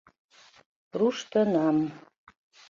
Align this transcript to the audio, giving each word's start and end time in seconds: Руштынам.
Руштынам. 0.99 1.77